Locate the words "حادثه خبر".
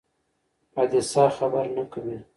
0.75-1.65